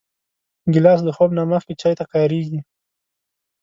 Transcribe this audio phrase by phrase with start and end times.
[0.73, 2.59] ګیلاس د خوب نه مخکې چای ته کارېږي.